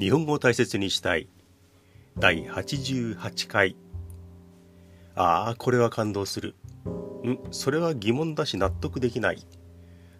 [0.00, 1.28] 日本語を大切にしたい。
[2.18, 3.76] 第88回。
[5.14, 6.54] ああこれは感動する。
[7.22, 9.44] んそれは疑問だし納得できない。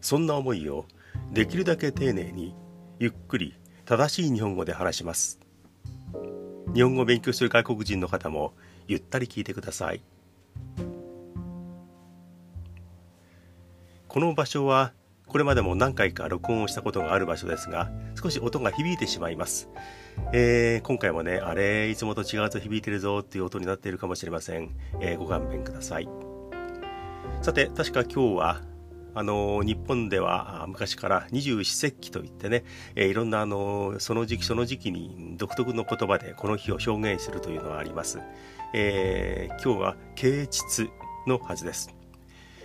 [0.02, 0.84] そんな思いを
[1.32, 2.54] できるだけ丁寧に
[2.98, 3.54] ゆっくり
[3.86, 5.40] 正しい日本語で話します。
[6.74, 8.52] 日本語を勉強する外国人の方も
[8.86, 10.02] ゆったり聞いてください。
[14.08, 14.92] この場所は
[15.30, 19.70] これまでも何回か録音をしたことがある場所ですが、少し音が響いてしまいます。
[20.32, 24.70] えー、今回もね、あれ、いつもと違うと響いてるぞっていう音になっているかもしれません。
[25.00, 26.08] えー、ご勘弁ください。
[27.42, 28.60] さて、確か今日は、
[29.14, 38.20] あの日本では昔から二十四節気といってね、えー、いろんなあのその時期その時期に独特の言葉でこの日を表現するというのがあります。
[38.72, 40.90] えー、今日は啓蟄
[41.26, 41.99] のはずです。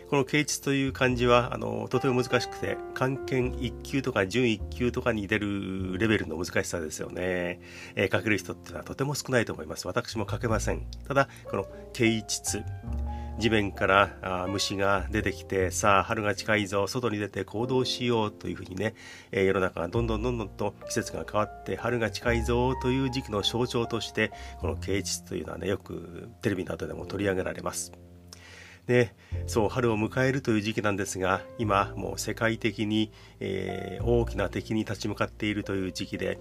[0.09, 7.59] この啓蟄という漢字はあのとても難しくて漢検1級とか準1級とかに出るレベルの難しさですよね、
[7.95, 9.87] えー、書ける人っていうのはとても少ないと思います。
[9.87, 10.85] 私も書けません。
[11.07, 12.63] ただこの啓蟄
[13.37, 18.95] 地面からあ虫が出てきてさあ春が近いぞ外に出て行動しようというふうにね、
[19.31, 28.04] えー、世の中がどんどんどんどんと季節が変わって春が近いぞという時期の象徴としてこの啓蟄というのはねよくテレビなどでも取り上げられます。
[28.87, 29.13] で
[29.47, 36.39] そう春を迎えるという時期なんですが今もう世界的に、えー、大きな敵に立ち向かっているという時期で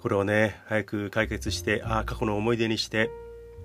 [0.00, 3.10] これをね早く解決してああ過去の思い出にして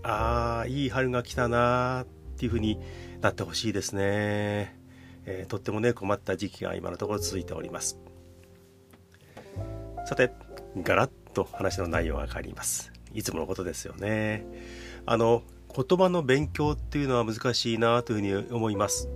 [0.02, 2.06] ああいい春が来たなっ
[2.38, 2.80] ていうふうに
[3.22, 4.78] なってほしいですね、
[5.26, 8.00] えー、とってもね困った時期が今のところ続いております。
[10.06, 10.32] さて
[10.82, 12.92] ガラッと話の内容が変わります。
[13.14, 14.46] いつものことですよね。
[15.06, 15.44] あの
[15.76, 19.10] 言葉の勉強っていうのは難しいなというふうに思います。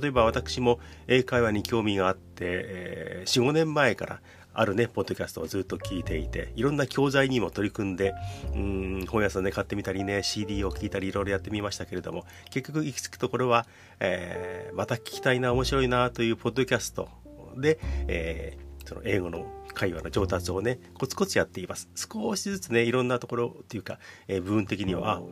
[0.00, 4.20] 例えば私も英会話に興味があって、えー、4、5年前から
[4.52, 8.14] あるね、ポッドキャストをずっと聞いていて、いろんな教材にも取り組んで、
[8.54, 13.66] うん、本屋さんで買ってみたりね、CD を聞いたりいろいろやってみましたけれども、結局行き着くところは、
[13.98, 17.08] えー、また聞きたいな、面白いなというポッドキャスト
[17.56, 21.88] で、え、その英語の会話の上達をね、コツコツやっています。
[21.94, 25.22] 少しずつね、いろんなところっていうか、えー、部分的には、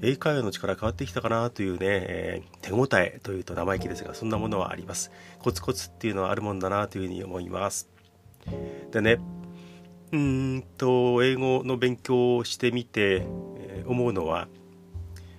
[0.00, 5.10] 英会話の力変わってきたかなというね、えー、手応えというと生意気ですが、そんなものはあります。
[5.40, 7.88] コツコツっていうのはあるもんだなというふうに思います。
[8.90, 9.18] でね、
[10.12, 13.26] うんと、英語の勉強をしてみて、
[13.56, 14.48] えー、思うのは、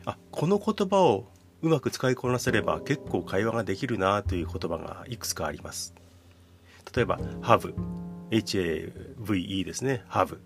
[0.06, 1.28] あ、この言葉を
[1.62, 5.94] うまく使いこなせれば結構会話ができるなという言葉がいくつかあります。
[6.96, 7.74] 例えば、have
[8.30, 10.04] HAVE ですね。
[10.10, 10.38] have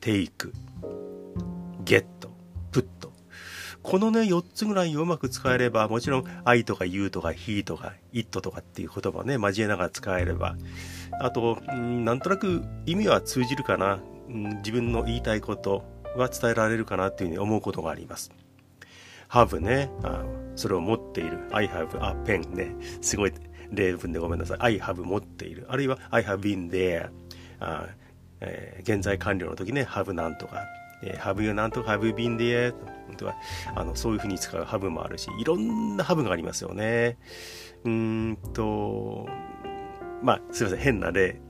[0.00, 0.52] take
[1.84, 2.04] get
[2.72, 2.86] put
[3.82, 10.56] このね4つぐらいをうまく使えればもちろん I とか You とか He とか It とかっていう言葉をね交えながら使えれば。
[11.20, 14.00] あとんなんとなく意味は通じるかな。
[14.28, 15.82] 自分の言いたいこと
[16.16, 18.30] は伝えられるかなっていうふうに思うことがあります。
[19.28, 19.90] have ね。
[20.02, 20.24] あ
[20.56, 21.38] それを持っている。
[21.50, 22.76] I have a pen ね。
[23.00, 23.32] すごい
[23.72, 24.58] 例文でごめんなさい。
[24.60, 25.66] I have 持っている。
[25.68, 27.10] あるいは I have been there。
[27.60, 27.86] あ
[28.40, 30.64] えー、現在完了の時ね、have なんとか。
[31.02, 31.92] えー、have you なんとか。
[31.92, 32.74] have you been there
[33.16, 33.36] とか。
[33.74, 35.28] あのそういうふうに使う have もあるし。
[35.38, 37.18] いろんな have がありますよね。
[37.84, 39.28] うんと
[40.22, 40.78] まあすいません。
[40.78, 41.40] 変な例。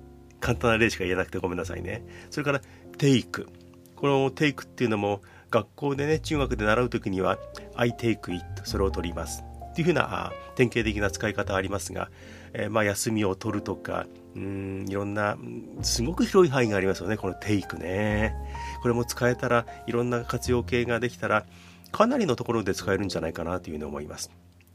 [0.40, 2.02] 簡単な例しか言えなくてごめんなさいね。
[2.30, 2.62] それから
[2.96, 3.46] take
[3.94, 5.20] この take っていうのも
[5.50, 7.38] 学校でね中学で習う時には
[7.76, 9.44] I take it それを取ります。
[9.70, 12.10] っていうふうな典型的な使い方ありますが、
[12.52, 15.36] えー、まあ休みを取るとかうんいろんな
[15.82, 18.34] すごく広い範囲がありますよねこのテイクね。
[18.82, 21.44] これも使えたらいろんな活用形ができたら
[21.92, 24.30] かなりのところで使えるんじゃないかなというふうに思います。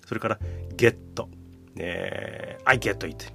[0.05, 0.39] それから
[0.75, 1.29] ゲット、
[1.73, 3.25] ね、I get it、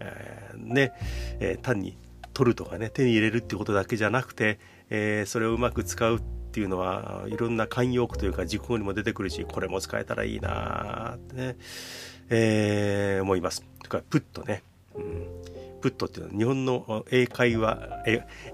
[0.00, 0.92] えー、ね、
[1.40, 1.96] えー、単に
[2.34, 11.56] 取るとかね手に入れるっていうことだけじゃなくて、えー、それをうまく使うってっていうのはいろんな慣用句というか熟語にも出てくるしこれも使えたらいいなってね、
[12.30, 13.64] えー、思います。
[13.82, 14.62] とかプットね、
[14.94, 15.26] うん、
[15.82, 17.78] プットっていうのは日本の英会話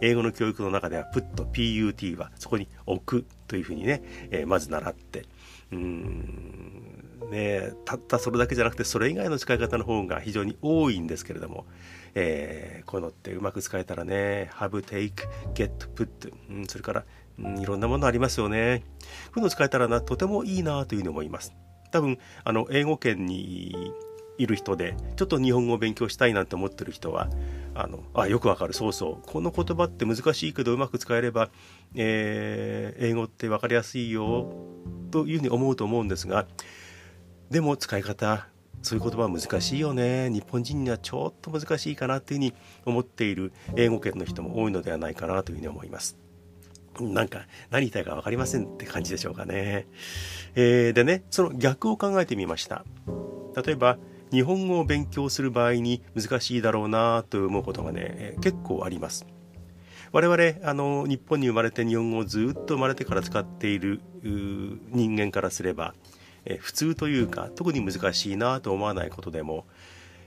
[0.00, 5.24] 英語の教育の中ではプット PUT はそこに置くというふうにね、えー、まず習って。
[5.72, 7.04] うん。
[7.30, 11.64] ねたったそれだけじゃなくてそれ以外の使い方の方が非常に多いんですけれども、
[12.14, 15.12] えー、こういうのってうまく使えたらね have take
[15.54, 17.04] get put、うん、それから
[17.38, 18.82] うん、いろんなものありますよね。
[19.26, 21.54] こういうの使えたらな、とてもいいなというふうに思います。
[21.90, 23.92] 多分、あの、英語圏に
[24.38, 27.28] いる人で、ちょっと日本語を勉強したいなんて思ってる人は、
[27.74, 29.26] あの、あ、よくわかる、そうそう。
[29.26, 31.50] この言葉って難しいけどうまく使えれば、
[31.94, 34.52] えー、英語ってわかりやすいよ、
[35.10, 36.46] というふうに思うと思うんですが、
[37.50, 38.48] でも使い方、
[38.84, 42.54] そういう言葉は難しいよね日本人にはちょっと難しいかなというふうに
[42.84, 46.18] 思っている英語圏の人も多いのではないかなというふうに思います
[47.00, 49.86] なんか何言いたいか分かりませんって感じでしょうかね、
[50.54, 52.84] えー、でねその逆を考えてみました。
[53.64, 53.98] 例えば
[54.32, 59.26] 日本語を勉強する場合に難しいだろうなと思うことがね結構あります。
[60.12, 65.94] 我々あの日本に生まれて日本語をずっと生まれてから使っている人間からすれば
[66.46, 69.64] え普通というか特に難しいなと思わないことでも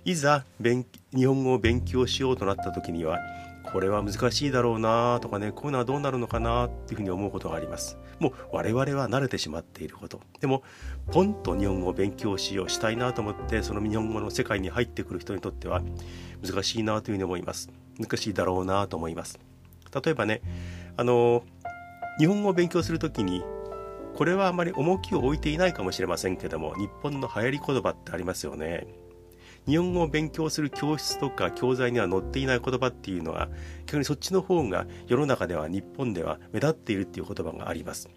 [0.06, 3.20] いざ日本語を勉強しようとなった時には
[3.72, 7.98] これは難しいだろうなとかねこういうのはどうなるのかなっていうふうに思うことがあります。
[8.20, 10.22] もう我々は慣れてしまっていること。
[10.40, 10.64] でも
[11.12, 15.82] ポンと日本語を勉強しようしたいなと思ってその日本語の世界に入ってくる人にとっては
[16.46, 17.70] 難しいなというふうに思います。
[18.00, 19.40] 難しいだろうなと思います。
[20.04, 20.42] 例えばね
[20.96, 21.44] あの
[22.20, 23.44] 日本語を勉強するときに
[24.16, 28.88] これはあまり重きを置いていないかもしれませんけども日本の流行り言葉ってありますよね。
[29.68, 33.50] 日本語を勉強する教室とか教材には載っていない言葉っていうのは
[33.86, 38.10] 逆にそっちの方が世の中では日本では目立っているっていう言葉があります。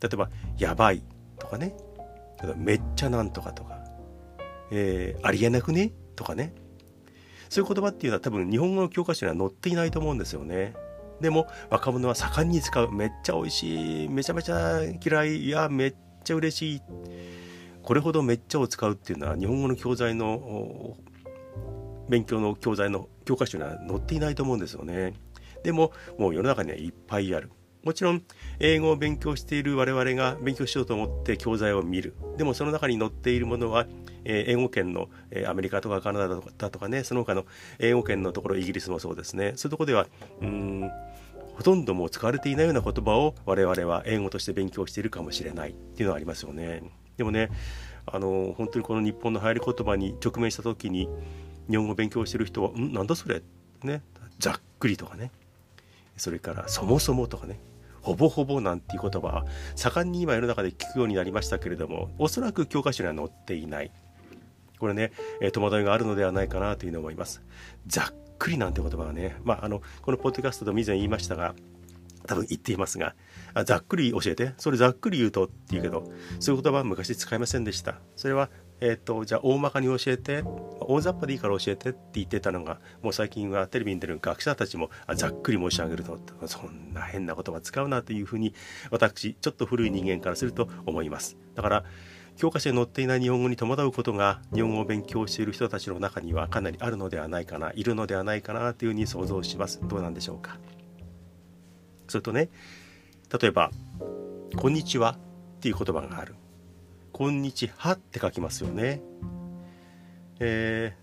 [0.00, 1.02] 例えば「やばい」
[1.38, 1.74] とかね
[2.56, 3.78] 「めっちゃなんとか」とか
[4.72, 6.54] 「えー、ありえなくね」とかね。
[7.50, 10.72] そういう言葉っていうのは多分日本語の教科書には載っていないと思うんですよね。
[11.20, 12.92] でも若者は盛んに使う。
[12.92, 14.08] めっちゃ美味しい。
[14.08, 15.46] めちゃめちゃ嫌い。
[15.46, 15.94] いやめっ
[16.24, 16.82] ちゃ嬉しい。
[17.90, 20.96] これほどめっちゃを使うっていうのは日本語の教材の
[22.08, 25.14] 勉強の教材の教科書には載っていないと思うんですよね。
[25.64, 27.50] でももう世の中にはいっぱいある。
[27.82, 28.22] もちろん
[28.60, 32.14] 英語を勉強している我々が勉強しようと思って教材を見る。
[32.36, 33.88] でもその中に載っているものは、
[34.24, 37.44] えー、英語圏の、えー、アメリカとかカナダだとかねその他の
[37.80, 39.54] 英語圏のところイギリスもそうですね。
[39.56, 40.06] そういうところでは
[40.40, 40.88] うん
[41.56, 46.84] ほとんどもう使われていないような言葉を我々は英語として勉強しているかもしれないっていうのはありますよね。
[47.20, 47.50] でもね
[48.06, 51.06] あの本当にこの日本の流行り言葉に直面した時に
[51.68, 52.94] 日本語を勉強してる人は「ん？
[52.94, 53.42] なんだそれ?」
[53.84, 54.02] ね
[54.38, 55.30] ざっくりとかね。
[56.16, 57.60] それから「そもそも」とかね
[58.00, 59.44] ほぼほぼなんていう言葉は
[59.76, 63.90] 盛んに今世の中で聞くようになりましたけれどもおそらく教科書には載っていない。
[64.78, 65.12] これね、
[65.42, 67.42] え戸惑いがあるのではないかなというふうに思います。
[67.86, 71.54] ざっくりなんて言葉はね、まあ、あのこのポッドキャストでも以前言いましたが
[72.26, 73.14] 多分言っていますが
[73.54, 74.54] あざっくり教えて。
[74.58, 78.00] それざっくり言うとって言うけどそういう言葉は昔使いませんでした。
[78.16, 78.50] それは
[78.82, 80.42] えーと、じゃあ大まかに教えて
[80.80, 86.18] 大雑把でいいから教えてって言ってたのがもう最近はテレビに出る学者たちもざっくり申し上げると。
[86.46, 88.54] そんな変な言葉使うなというふうに
[88.90, 91.36] 私ちょっと古い人間からすると思います。
[91.54, 91.84] だから
[92.36, 99.78] 教科書に載っていない日本語に戸惑うことが日本語を勉強している人たちの中にはかなりあるのではないかないるのではないかなというふうに想像します。
[99.82, 100.56] どうなんでしょうか。
[102.08, 102.48] それとね
[103.32, 103.70] 例えば
[104.56, 105.12] 「こんにちは」
[105.56, 106.34] っていう言葉がある
[107.12, 109.02] 「こんにちは」って書きますよね
[110.38, 110.96] え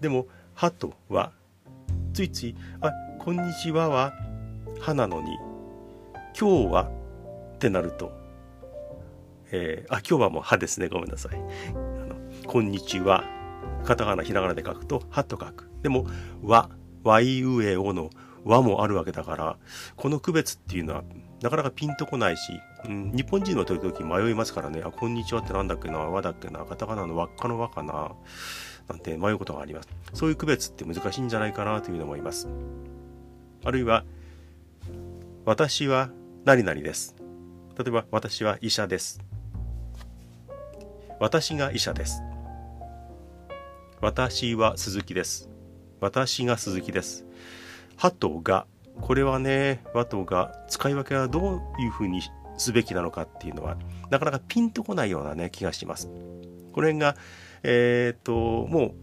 [0.00, 1.32] ー、でも「は」と「は」
[2.14, 4.12] ついつい「あこんにちは」は
[4.80, 5.38] 「は」なのに
[6.38, 6.90] 「今日は」
[7.54, 8.22] ってなると
[9.54, 10.88] えー、あ、今日はもう歯ですね。
[10.88, 11.36] ごめんなさい。
[11.36, 13.24] あの、こんにちは。
[13.84, 15.70] カタカナ、ひらがなで書くと、はと書く。
[15.82, 16.06] でも、
[16.42, 16.70] わ、
[17.04, 18.08] わいうえおの
[18.44, 19.58] 和もあるわけだから、
[19.96, 21.04] この区別っていうのは、
[21.42, 28.12] なかなかピンとこないし、うん、日本人の時々迷いますからね、あ、こんにちはってなんだっけな、和だっけな、カタカナの輪っかの和かな、
[28.88, 29.88] なんて迷うことがあります。
[30.14, 32.48] そういう区別って難しいんじゃないかなというふうに思います。
[33.64, 34.04] あるいは、
[35.44, 36.10] 私は
[36.44, 37.16] 何々です。
[37.76, 39.20] 例えば、私は医者です。
[41.18, 42.22] 私が医者です。
[44.00, 45.48] 私は鈴木です。
[46.00, 47.24] 私が鈴木です。
[47.96, 48.66] はとが、
[49.00, 52.22] これはね、和とが、使い分けはどういうふうに
[52.58, 53.76] すべきなのかっていうのは、
[54.10, 56.08] なかなかピンとこないようなね、気がします。
[56.72, 57.16] これが、
[57.62, 58.94] えー、っと、もう、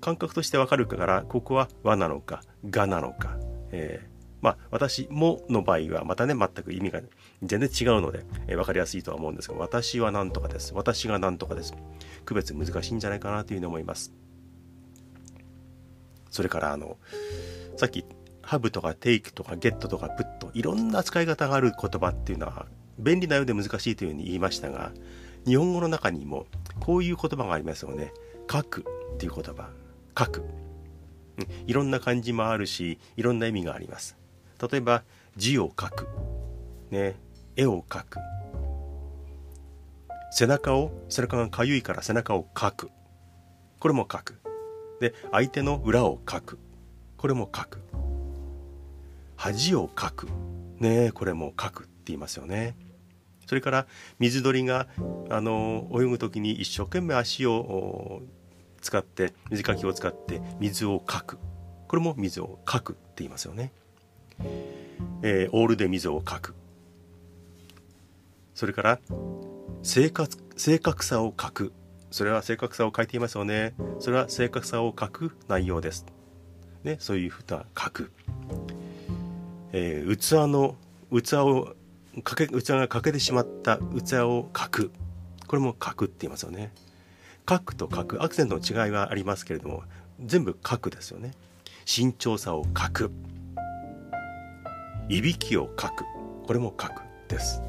[0.00, 3.36] 感覚としてわかるから、ここは和なのか、がなのか、
[3.70, 7.00] えーまあ、私もの場合はまたね、全く意味が
[7.42, 10.72] 全然違うので、えー、分かりやすいとは思うんですが、私は何とかです。
[10.74, 11.74] 私が何とかです。
[12.24, 14.12] 区別難しいんじゃないかなというふうに思います。
[16.30, 16.98] それから、あの、
[17.76, 18.04] さっき、
[18.48, 22.64] ハブとかテイクとかゲットとかプット、いろんな使い方がある言葉っていうのは、
[22.98, 24.90] 便利なようで難しいというふうに言いましたが、
[25.46, 26.46] 日本語の中にも
[26.80, 28.10] こういう言葉がありますよね。
[28.50, 29.68] 書くっていう言葉。
[30.18, 30.44] 書く。
[31.66, 34.16] いろんな漢字もあるし、いろんな意味があります。
[34.70, 35.02] 例えば
[35.36, 36.08] 字を書く、
[36.90, 37.16] ね、
[37.54, 38.18] 絵を描く
[40.30, 42.90] 背中を背中がかゆいから背中を描く
[43.78, 44.40] これも書く
[45.00, 46.58] で相手の裏を書く
[47.16, 47.80] これも書く
[49.38, 50.26] 恥をかく。
[50.78, 52.76] ねこれも書くって言いますよね。
[53.46, 53.86] それから
[54.18, 54.88] 水鳥が
[55.30, 58.20] あの泳ぐ時に一生懸命足を
[58.82, 61.38] 使って水かきを使って水をかく。
[61.86, 63.72] これも水をかくって言いますよね、
[65.22, 66.54] えー、オールで水をかく。
[68.54, 68.98] それから
[69.82, 71.72] 正確正確さを書く。
[72.10, 73.74] それは正確さを書いていますよね。
[74.00, 76.04] それは正確さを書く内容です。
[76.82, 78.12] ねそういうふうな書く、
[79.72, 80.76] えー、器の
[81.12, 81.74] 器を
[82.22, 84.90] かけ器が欠けてしまった器を書く。
[85.46, 86.72] これも書くって言いますよね。
[87.48, 88.22] 書くと書く。
[88.22, 89.82] アクセントの違いはありますけれども
[90.24, 91.32] 全部書くですよね。
[91.84, 93.10] 慎重さを書く。
[95.08, 96.04] いびきを書く。
[96.46, 97.62] これも書くです。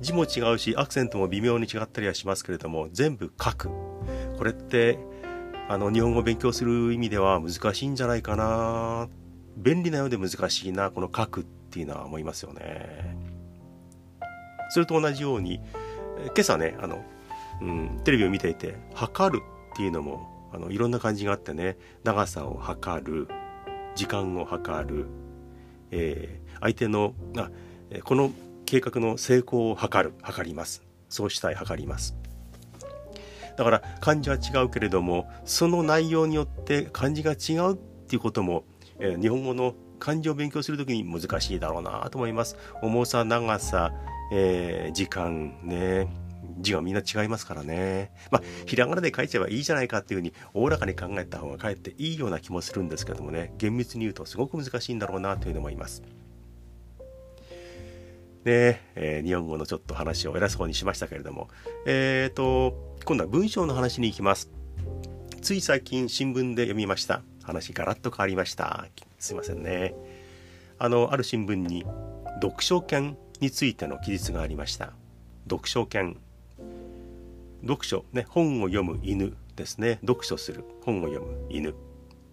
[0.00, 3.68] 字も違うしアクセントも微妙に違ったりはしますけれども全部書く。
[4.36, 4.98] これって
[5.68, 9.08] あの日本語を勉強する意味では難しいんじゃないかな
[9.56, 13.16] 便利なようで難しいなこの書くっていうのは思いますよね。
[14.70, 15.60] それと同じように
[16.24, 17.04] 今朝ねあの、
[17.60, 19.42] うん、テレビを見ていて測る
[19.74, 23.28] っていうのもあのいろんな感じがあってね長さを測る
[23.94, 25.06] 時間を測る、
[25.90, 27.50] えー、相手のあ
[28.04, 28.32] この
[28.66, 30.82] 計画の成功を測る測ります。
[31.08, 32.16] そうしたい測ります。
[33.56, 38.64] だから漢字は違うけれどもその内容によって漢字が違うっていうことも、
[38.98, 43.92] えー、日本語の漢字を勉強する時に難しいだろうなと思います重さ長さ、
[44.32, 46.08] えー、時間ね
[46.58, 48.12] 字はみんな違いますからね。
[48.30, 56.02] まあ、ひらがなで書いちゃえばいいじゃないかっていうふうに、おおらかに考えた方がかえっていいような気もするんですけどもね、厳密に言うとすごく難しいんだろうなというのもいます。
[58.44, 61.48] で、えー、日本語のちょっと話を偉そうにしましたけれども、
[61.84, 64.50] えっ、ー、と、今度は文章の話に行きます。
[65.42, 67.22] つい最近新聞で読みました。
[67.46, 68.86] 話ガラッと変わりました。
[69.18, 69.94] すいませんね。
[70.78, 71.86] あの、ある新聞に、
[72.42, 74.92] 読書犬についての記述がありました。
[75.48, 76.18] 読書犬。
[77.62, 79.98] 読書、ね、本を読む犬ですね。
[80.02, 81.74] 読書する、本を読む犬。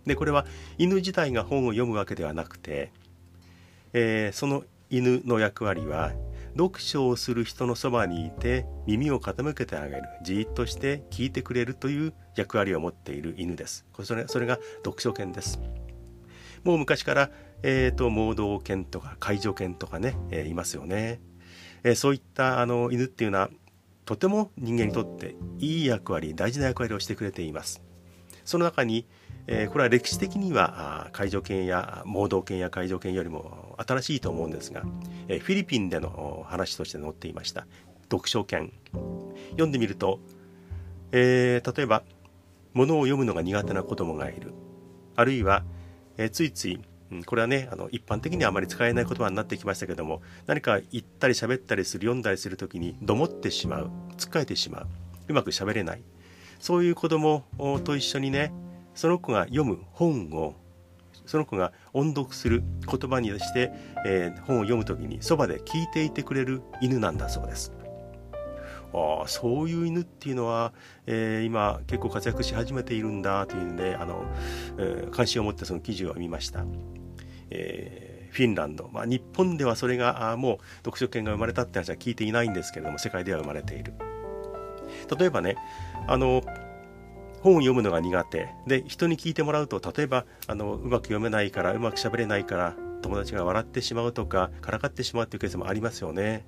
[0.05, 0.45] で、これは
[0.77, 2.91] 犬自体が本を読むわけではなくて、
[3.93, 6.11] えー、その犬の役割は
[6.57, 10.03] 読書をする人のそばにいて耳を傾けてあげる。
[10.23, 13.85] じーっとして聞いてくれるという役割を持っている犬です。
[14.03, 15.59] それそれが読書犬です。
[16.63, 17.31] もう昔から、
[17.61, 21.19] えーと、盲導犬とか介助犬とかね、えー、いますよね、
[21.83, 23.49] えー、そういったあの犬っていうのは
[24.05, 27.81] とても人間にとっていい役割大事な役割をしてくれています。
[28.45, 29.07] その中に
[29.47, 34.83] え、これは歴史的には介助犬や盲導犬や介助犬よりも新しいと思うんですが、
[35.27, 37.67] え、フィリピンでの話として載っていました
[38.09, 38.71] 読書犬。
[39.51, 40.19] 読んでみると、
[41.11, 42.03] えー、例えば
[42.73, 44.53] 物を読むのが苦手な子供がいる。
[45.15, 45.63] あるいは、
[46.17, 46.79] えついつい
[47.25, 54.87] これはねあの一般的にはあまり使えない言葉になってきましたけども何か言ったり喋ったりする読んだりする時にどもってしまうつっかえてしまう。
[55.27, 56.01] うまく喋れない。
[56.59, 57.43] そういう子供
[57.83, 58.53] と一緒にね
[58.95, 60.55] その子が読む本を
[61.25, 63.71] その子が音読する言葉にして、
[64.05, 67.71] えー、本を読む時にそばで聞いていてくれる犬なんだそうです。
[68.93, 70.71] ああそういう犬っていうのは、
[71.07, 74.23] えー、今結構活躍し始めているんだというんであの、
[74.77, 76.63] えー、関心を持ってその記事を見ました。
[77.49, 83.93] えー、フィンランド、まあ、日本ではそれがあもう読書権が生まれたって話は聞いていないんですけれども世界では生まれている。
[85.17, 85.55] 例えばね
[86.07, 86.43] あの
[87.43, 88.49] 本を読むのが苦手。
[88.65, 96.45] で人に聞いてもらうと例えばあのうまく読めないからうまくしゃべれないから友達が笑ってしまうとかからかってしまうというケースもありますよね。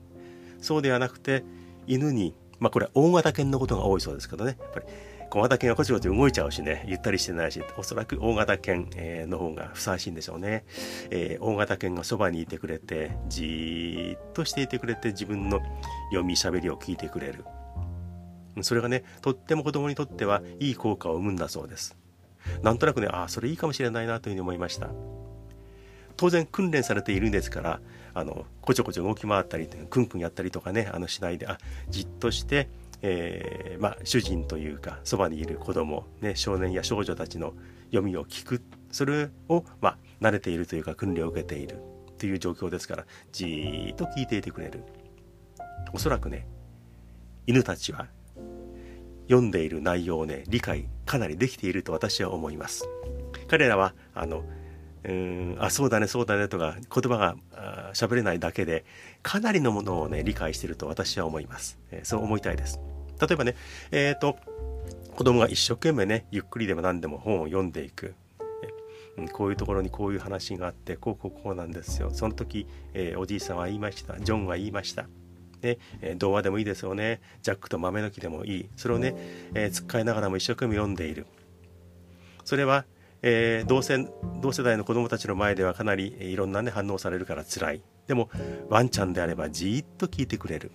[0.61, 1.43] そうではなくて
[1.85, 4.57] 犬にまあこれは大型犬のことが多いそうですけどね。
[4.59, 4.85] やっぱり
[5.29, 8.87] 小型犬はこちこち動いちゃうしねゆったりしてないしおそらく大型犬
[9.27, 10.63] の方がふさわしいんでしょうね、
[11.09, 15.59] えー、大型犬がそばにいてくれてじーっとしていてくれて自分の
[16.11, 17.43] 読みしゃべりを聞いてくれる。
[18.61, 21.97] それがねとっても子供にとってはいい効果を生むんだそうです。
[22.61, 24.89] なんとなくねああそれいいかもしれないなというふうに思いました。
[26.17, 27.81] 当然訓練されているんですから
[28.13, 31.57] あのこちょこちょ動き回ったりクンクンやったりとかねあのしないであ
[31.89, 32.69] じっとして
[33.01, 37.53] えー、まあ、主人というかそばにいる子供、ね、少年や少女たちの
[37.91, 38.63] 読みを聞く。
[38.91, 41.77] それを、まあ、慣れているというか訓練を受けている。
[42.17, 44.83] という状況ですからじーっと聞いていてくれる。
[45.93, 46.47] おそらくね
[47.45, 48.07] 犬たちは
[49.25, 52.87] 読んでいる内容をね理解かなりできていると私は思います。
[53.47, 54.43] 彼らはあの
[55.03, 57.35] うんあそうだねそうだねとか言葉が
[57.93, 58.85] 喋れないだけで
[59.21, 62.79] かなりのものをね理解していると私は思います、えー、そう思いたいです。
[63.21, 63.55] 例えばね
[63.91, 64.37] えっ、ー、と
[65.15, 68.15] 子供が一生懸命ねゆっくりでも何でも本を読んでいく。
[69.31, 72.09] こういうところにこういう話があってこうこうこうなんですよ。
[72.11, 74.19] その時、えー、おじいさんは言いました。
[74.19, 75.07] ジョンは言いました。
[75.65, 77.19] ね、え童話でもいいですよね。
[77.41, 78.69] ジャックと豆の木でもいい。
[78.77, 79.15] それをね、
[79.53, 81.25] えー、使いながらも一生懸命読んでいる。
[82.45, 82.85] それは、
[83.21, 84.07] えー、同世
[84.39, 88.29] 同世代の子供たちの前ではかなりいろんな、ね、反応されるから辛いでも
[88.69, 90.71] ワンちゃんであればじーっと聞いてくれる、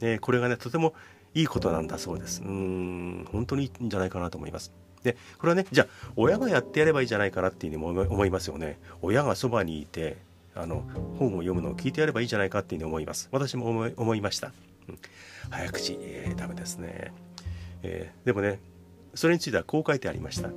[0.00, 0.94] え、これがねとても
[1.34, 10.16] いいことなんだそうですうん本当にいいんじゃないかなと思いますでこれはねじゃあ親がやってやればいいじゃないかなっていうふうにも思いますよね親がそばにいて
[10.56, 10.82] あの
[11.18, 13.28] 本を読むのを聞いてやればいいじゃないかっていうふうに思います。
[13.30, 14.52] 私も思い思いました、
[14.88, 14.98] うん、
[15.50, 17.12] 早口、えー、ダメですね、
[17.82, 18.58] えー、でもね
[19.14, 20.50] それについてはこう書いてありました。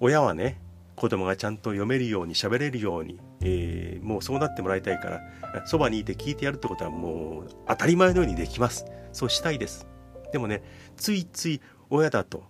[0.00, 0.58] 親はね
[0.96, 5.08] 子供がちゃんと読めるように喋れるように、えー、もうそうなってもらいたいか
[5.52, 8.84] らそばにいて聞いてやるってことはもう当たり前のようにできます。
[9.12, 9.86] そうしたいです。
[10.32, 10.62] でもね
[10.96, 12.44] ついつい親だと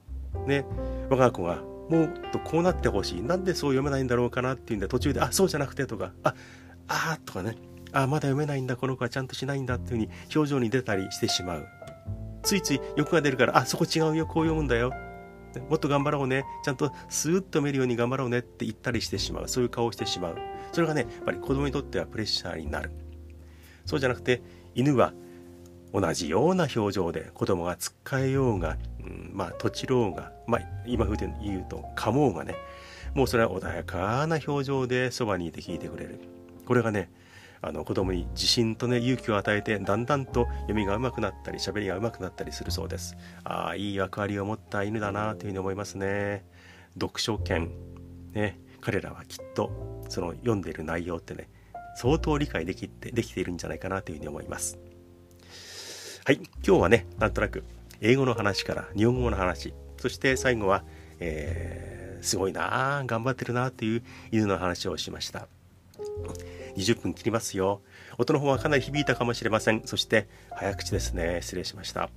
[0.46, 0.64] ね
[1.10, 3.22] 我が子がもっとこうなってほしい。
[3.22, 6.34] なんでそう読めないんだろうかなっていうんで途中であそうじゃなくてとかあ
[6.88, 7.56] あとかね。
[7.92, 11.66] あまだ読めないんだこの子はちゃんとしないんだっていうふうに表情に出たりしてしまう。
[12.42, 14.92] ついつい欲が出るからあそこ違うよこう読むんだよ。
[15.70, 16.44] もっと頑張ろうね。
[16.62, 19.48] ちゃんとスーッと見るように頑張ろうねって言ったりしてしまう。
[19.48, 20.36] そういう顔をしてしまう。
[20.72, 22.90] それがねやっぱり子供にとってはプレッシャーになる。
[23.86, 24.42] そうじゃなくて
[24.74, 25.14] 犬は
[25.94, 28.76] 同じような表情で子供がつっかえようが、
[29.32, 32.54] まあとちろうが、まあ、今風で言うとかもうがね
[33.14, 36.20] もうそれは穏やかな表情でそばにいて聞いてくれる。
[36.66, 37.10] これがね
[37.60, 43.16] あの子供に自信とね勇気を与えてだんだんと読みが上手くなったり喋りが上手くなったりするそうです。
[43.44, 46.44] ああいい役割を持った犬だなというふうに思いますね。
[46.94, 47.70] 読書犬
[48.32, 51.48] ね彼らはきっとその読んでいる内容ってね
[51.96, 54.78] 相当理解できてできているんじゃないかなというふうに思います。
[56.24, 57.64] はい今日はねなんとなく
[58.00, 60.84] 英語の話から日本語の話そして最後は、
[61.20, 65.48] えー、すごいな頑張ってるなっていう犬の話をしました
[66.76, 67.82] 20分切りますよ。
[68.18, 69.82] 音の方はかなり響いたかもしれません。
[69.84, 71.40] そして早口ですね。
[71.42, 72.08] 失礼しました。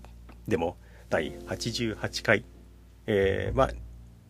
[0.47, 0.77] でも
[1.09, 2.45] 第88回、
[3.07, 3.69] えー、まあ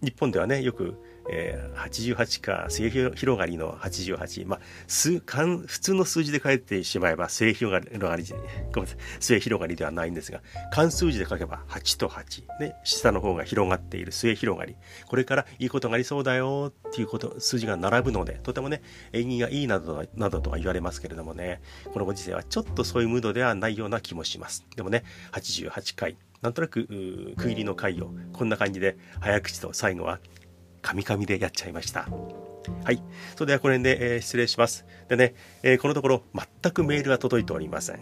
[0.01, 0.95] 日本ではねよく
[1.29, 14.75] えー、88か末広がりの88、まあ、数普通の数字で書いてしまえば末広がりごめんなさい末広がりではないんですが漢数字で書けば8と8、ね、下の方が広がっている末広がり。
[15.07, 18.81] これからいいことがありそうだよっていうこと数字が並ぶのでとてもね
[19.13, 21.61] 縁起がいいなどなどとは言われますけれどもね
[21.93, 24.65] このご時世はちょっとそういうムードではないような気もします。
[24.75, 26.17] でもね88回。
[26.41, 26.87] なんとなく
[27.37, 30.19] 区切りの回をこんな感じで早口と最後は
[30.81, 32.07] カミカミでやっちゃいました。
[32.83, 33.01] はい。
[33.35, 34.85] それではこの辺で、えー、失礼します。
[35.07, 37.99] でね、えー、このところ全くメールが届いておりません。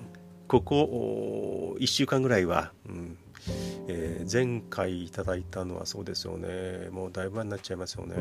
[0.48, 3.18] ここ1週間ぐらいは、うん
[3.88, 6.90] えー、前回いただいたのはそうですよね。
[6.92, 8.16] もうだいぶ前になっちゃいますよね。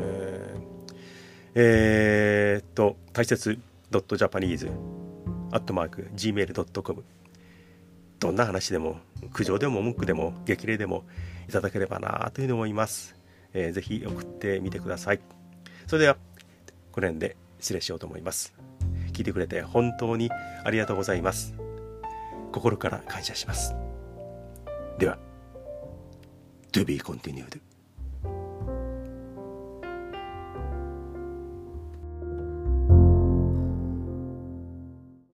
[1.55, 3.59] えー、っと、大切
[3.91, 4.71] .japanese
[5.51, 7.03] アットマーク gmail.com
[8.19, 8.97] どんな話でも
[9.33, 11.05] 苦情でも文句でも激励でも
[11.47, 13.18] いただければなというふうに思います。
[13.53, 15.19] えー、ぜひ送ってみてください。
[15.87, 16.15] それでは、
[16.91, 18.53] この辺で失礼しようと思います。
[19.13, 20.29] 聞いてくれて本当に
[20.63, 21.53] ありがとうございます。
[22.51, 23.75] 心から感謝します。
[24.97, 25.17] では、
[26.71, 27.68] To be continued.